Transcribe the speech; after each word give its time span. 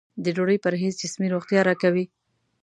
د 0.23 0.25
ډوډۍ 0.35 0.57
پرهېز 0.65 0.93
جسمي 1.01 1.27
روغتیا 1.33 1.61
راکوي. 1.69 2.05